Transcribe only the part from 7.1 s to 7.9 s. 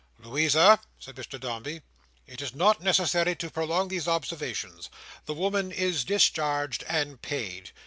paid.